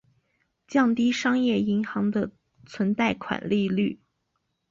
[0.67, 2.31] 降低商业银行的
[2.65, 3.99] 存贷款利率。